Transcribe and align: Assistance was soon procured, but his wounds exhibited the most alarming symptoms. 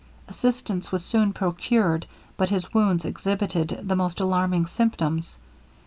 Assistance 0.27 0.91
was 0.91 1.05
soon 1.05 1.31
procured, 1.31 2.07
but 2.35 2.49
his 2.49 2.73
wounds 2.73 3.05
exhibited 3.05 3.81
the 3.83 3.95
most 3.95 4.19
alarming 4.19 4.65
symptoms. 4.65 5.37